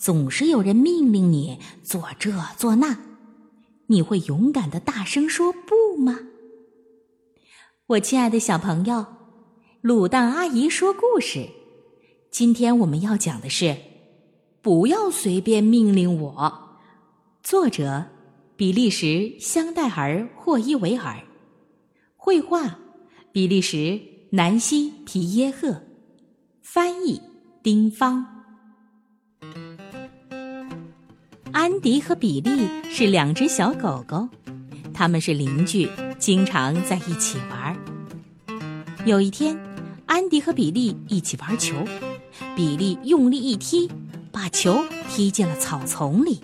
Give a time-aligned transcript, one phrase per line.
[0.00, 3.00] 总是有人命令你做这做那，
[3.88, 6.20] 你会勇敢的大声说不吗？
[7.86, 9.04] 我亲爱的小朋友，
[9.82, 11.50] 卤蛋阿姨说故事。
[12.30, 13.76] 今天我们要讲的是，
[14.62, 16.78] 不要随便命令我。
[17.42, 18.06] 作者：
[18.56, 21.22] 比利时香戴儿霍伊维尔，
[22.16, 22.78] 绘画：
[23.32, 25.82] 比利时南希皮耶赫，
[26.62, 27.20] 翻译：
[27.62, 28.39] 丁芳。
[31.60, 34.26] 安迪和比利是两只小狗狗，
[34.94, 35.86] 他们是邻居，
[36.18, 37.76] 经常在一起玩。
[39.04, 39.54] 有一天，
[40.06, 41.76] 安迪和比利一起玩球，
[42.56, 43.90] 比利用力一踢，
[44.32, 46.40] 把球踢进了草丛里。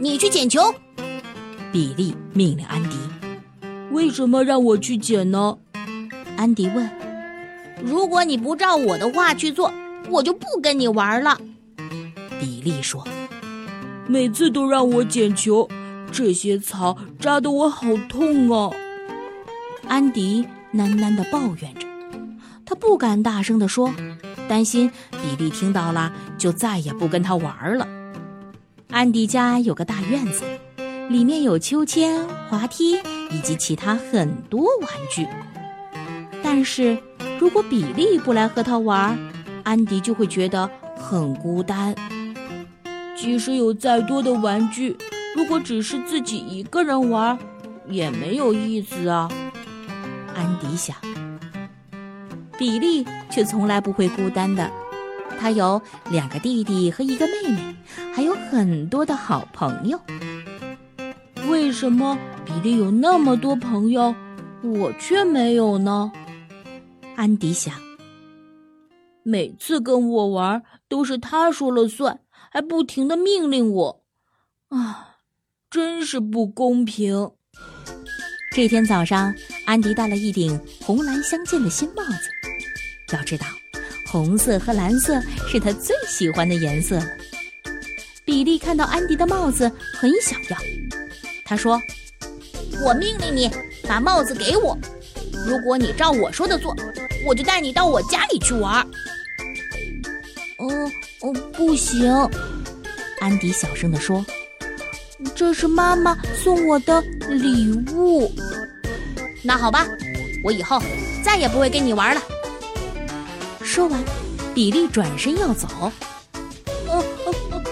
[0.00, 0.74] 你去捡球，
[1.70, 2.96] 比利命令安迪。
[3.90, 5.58] 为什么让我去捡呢？
[6.38, 6.90] 安迪问。
[7.84, 9.70] 如果你不照我的话去做，
[10.08, 11.38] 我就不跟你玩了。
[12.40, 13.06] 比利说。
[14.08, 15.68] 每次都让我捡球，
[16.12, 18.70] 这些草扎得我好痛啊！
[19.88, 21.86] 安迪喃喃地抱怨着，
[22.64, 23.92] 他不敢大声地说，
[24.48, 27.86] 担心比利听到了就再也不跟他玩了。
[28.90, 30.44] 安迪家有个大院子，
[31.08, 32.96] 里面有秋千、滑梯
[33.30, 35.26] 以及其他很多玩具。
[36.42, 36.96] 但是
[37.40, 39.18] 如果比利不来和他玩，
[39.64, 41.94] 安迪就会觉得很孤单。
[43.16, 44.96] 即使有再多的玩具，
[45.34, 47.36] 如果只是自己一个人玩，
[47.88, 49.28] 也没有意思啊。
[50.34, 50.94] 安迪想，
[52.58, 54.70] 比利却从来不会孤单的。
[55.38, 57.76] 他有两个弟弟和一个妹妹，
[58.14, 59.98] 还有很多的好朋友。
[61.48, 64.14] 为什么比利有那么多朋友，
[64.62, 66.12] 我却没有呢？
[67.16, 67.74] 安迪想，
[69.22, 72.20] 每次跟我玩都是他说了算。
[72.56, 74.02] 还不停的命令我，
[74.68, 75.18] 啊，
[75.70, 77.32] 真是不公平！
[78.50, 79.34] 这天早上，
[79.66, 83.14] 安迪戴了一顶红蓝相间的新帽子。
[83.14, 83.46] 要知道，
[84.10, 87.06] 红色和蓝色是他最喜欢的颜色了。
[88.24, 90.56] 比利看到安迪的帽子，很想要。
[91.44, 91.78] 他说
[92.82, 93.50] ：“我命令你
[93.86, 94.78] 把帽子给我，
[95.46, 96.74] 如果你照我说的做，
[97.26, 98.80] 我就带你到我家里去玩。”
[100.56, 100.90] 哦
[101.32, 102.10] 不行！
[103.20, 104.24] 安迪小声地说
[105.34, 108.30] ：“这是妈妈送我的礼物。”
[109.42, 109.86] 那好吧，
[110.44, 110.80] 我以后
[111.24, 112.20] 再也不会跟你玩了。
[113.62, 114.02] 说完，
[114.54, 115.66] 比利转身要走。
[116.88, 117.62] 哦哦，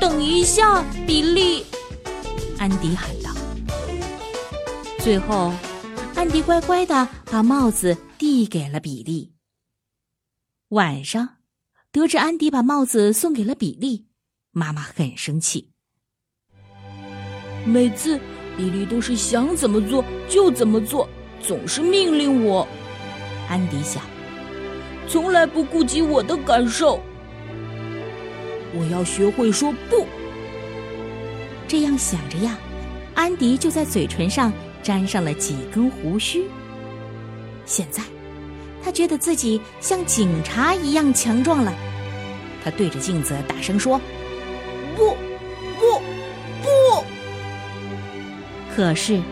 [0.00, 1.64] 等一下，比利！
[2.58, 3.30] 安迪喊道。
[5.00, 5.52] 最后，
[6.14, 9.32] 安迪乖乖的把帽子递给了比利。
[10.70, 11.35] 晚上。
[11.96, 14.04] 得知安迪把帽子送给了比利，
[14.52, 15.70] 妈妈很生气。
[17.64, 18.20] 每次
[18.54, 21.08] 比利都是想怎么做就怎么做，
[21.40, 22.68] 总是命令我。
[23.48, 24.02] 安迪想，
[25.08, 27.00] 从来不顾及我的感受。
[28.74, 30.06] 我要学会说不。
[31.66, 32.58] 这样想着呀，
[33.14, 34.52] 安迪就在嘴唇上
[34.82, 36.44] 粘上了几根胡须。
[37.64, 38.02] 现在。
[38.84, 41.74] 他觉得自己像警察一样强壮了，
[42.66, 43.96] 他对着镜子大声说
[44.96, 45.10] ：“不，
[45.78, 46.00] 不，
[46.62, 47.04] 不！”
[48.74, 49.22] 可是，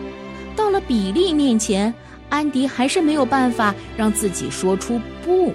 [0.55, 1.93] 到了比利面前，
[2.29, 5.53] 安迪还是没有办法让自己说出“不”。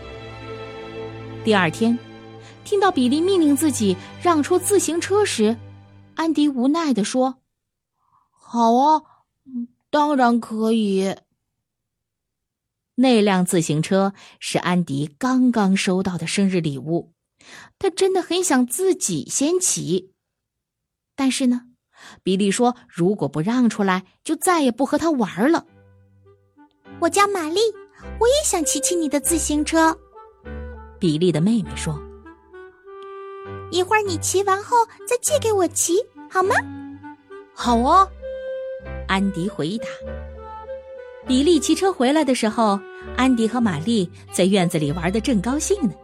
[1.43, 1.99] 第二天，
[2.65, 5.57] 听到比利命令自己让出自行车时，
[6.17, 7.37] 安迪无奈地说
[8.31, 9.03] ：“好啊，
[9.89, 11.17] 当然可以。”
[12.97, 17.15] 那辆自行车是安迪刚刚收到的生日礼物，
[17.79, 20.13] 他真的很想自己先骑。
[21.17, 21.63] 但是呢，
[22.23, 25.67] 比利说如果不让出来，就再也不和他玩了。
[27.01, 27.61] 我叫玛丽，
[28.19, 29.99] 我也想骑骑你的自行车。
[30.99, 31.99] 比利的妹妹说
[33.73, 34.77] ：“一会儿你骑完后
[35.07, 35.97] 再借给我骑，
[36.31, 36.55] 好吗
[37.55, 38.07] ？”“好啊。”
[39.09, 39.87] 安迪回答。
[41.27, 42.79] 比利骑车回来的时候，
[43.17, 45.95] 安迪和玛丽在院子里玩的正高兴呢。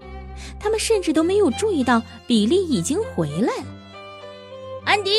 [0.58, 3.64] 他们甚至都没有注意到比利已经回来了。
[4.84, 5.10] 安迪，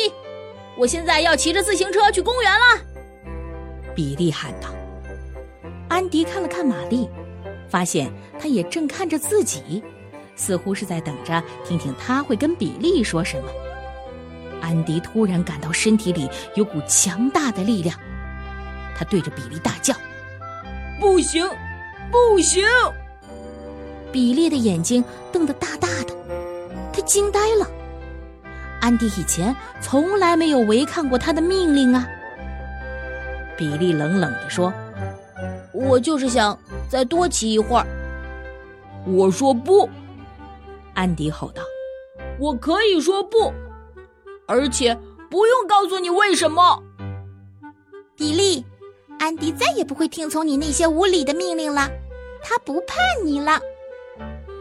[0.76, 2.80] 我现在要骑着自行车去公园了。
[3.94, 4.68] 比利喊道。
[5.88, 7.08] 安迪看了看玛丽，
[7.68, 9.82] 发现她也正看着自己，
[10.36, 13.48] 似乎是在等着听听他会跟比利说什么。
[14.60, 17.98] 安迪突然感到身体里有股强大的力量，
[18.96, 19.94] 他对着比利大叫
[21.00, 21.48] ：“不行，
[22.10, 22.64] 不行！”
[24.12, 26.14] 比利的眼睛瞪得大大的，
[26.92, 27.66] 他惊呆了。
[28.80, 32.08] 安迪以前从来没有违抗过他的命令啊！
[33.56, 34.72] 比利冷冷地说
[35.74, 36.56] ：“我就是想
[36.88, 37.86] 再多骑一会儿。”
[39.04, 39.88] 我说不，
[40.94, 41.62] 安迪吼道
[42.38, 43.52] ：“我可以说不，
[44.46, 44.96] 而且
[45.28, 46.82] 不用告诉你为什么。”
[48.16, 48.64] 比利，
[49.18, 51.90] 安迪再也不会听从你那些无理的命令了，
[52.42, 52.94] 他不怕
[53.24, 53.60] 你了。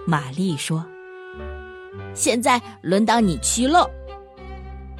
[0.09, 0.85] 玛丽说
[2.15, 3.85] ：“现在轮到你骑了。”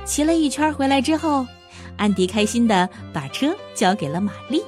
[0.03, 1.47] 骑了一圈回来之后，
[1.95, 4.61] 安迪开心的把车交给了玛丽。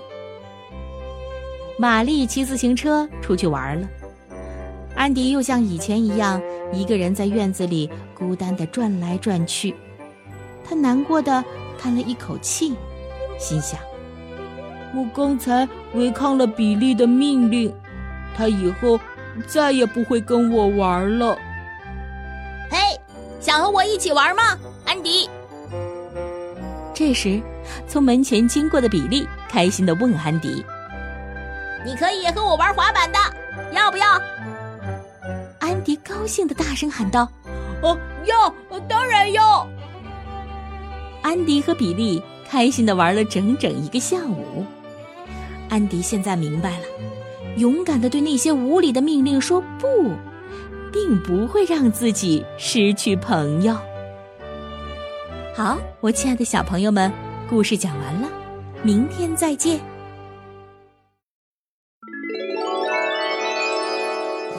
[1.77, 3.89] 玛丽骑自行车出去玩了，
[4.95, 9.75] 安迪又像以前一样，一个人在院子里孤单的转来转去。
[10.63, 11.43] 他难过的
[11.77, 12.73] 叹了一口气，
[13.37, 13.77] 心想
[14.95, 17.75] ：“我刚才违抗了比利的命令，
[18.37, 18.97] 他以后……”
[19.47, 21.37] 再也不会跟我玩了。
[22.69, 22.77] 嘿，
[23.39, 25.29] 想和我一起玩吗，安迪？
[26.93, 27.41] 这时，
[27.87, 30.65] 从门前经过的比利开心的问安迪
[31.85, 33.17] ：“你可以和我玩滑板的，
[33.71, 34.21] 要不要？”
[35.59, 37.27] 安迪高兴的大声喊道
[37.81, 38.53] ：“哦，要，
[38.89, 39.65] 当然要！”
[41.23, 44.65] 安迪和比利开心的玩了整整一个下午。
[45.69, 46.85] 安迪现在明白了。
[47.57, 50.11] 勇敢的对那些无理的命令说不，
[50.91, 53.75] 并不会让自己失去朋友。
[55.55, 57.11] 好，我亲爱的小朋友们，
[57.49, 58.29] 故事讲完了，
[58.81, 59.79] 明天再见。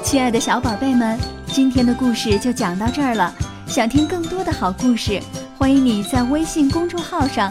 [0.03, 3.33] 亲爱的小宝贝们，今天的故事就讲到这儿了。
[3.67, 5.21] 想听更多的好故事，
[5.57, 7.51] 欢迎你在微信公众号上